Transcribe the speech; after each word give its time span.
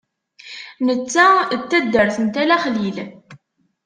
Netta 0.85 1.27
n 1.57 1.61
taddart 1.69 2.15
n 2.23 2.25
Tala 2.33 2.57
Xlil. 2.63 2.97